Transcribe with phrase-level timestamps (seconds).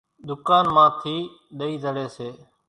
[0.27, 1.15] ۮُڪانَ مان ٿِي
[1.57, 2.29] ۮئِي زڙيَ سي۔